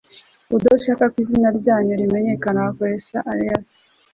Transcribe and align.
udashaka 0.55 1.03
ko 1.11 1.15
izina 1.23 1.49
ryanyu 1.59 1.93
rimenyekana 2.01 2.59
wakoresha 2.65 3.17
alias 3.31 3.67